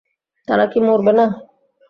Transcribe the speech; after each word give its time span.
তারা 0.47 0.65
কী 0.71 0.79
মরবে 0.87 1.13
না? 1.17 1.25